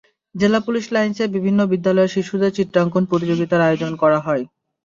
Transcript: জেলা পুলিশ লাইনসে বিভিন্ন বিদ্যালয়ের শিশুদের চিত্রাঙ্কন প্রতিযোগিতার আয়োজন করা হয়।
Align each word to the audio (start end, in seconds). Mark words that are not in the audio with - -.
জেলা 0.35 0.59
পুলিশ 0.65 0.85
লাইনসে 0.95 1.25
বিভিন্ন 1.35 1.59
বিদ্যালয়ের 1.71 2.13
শিশুদের 2.15 2.55
চিত্রাঙ্কন 2.57 3.03
প্রতিযোগিতার 3.09 3.65
আয়োজন 3.67 3.91
করা 4.01 4.19
হয়। 4.19 4.43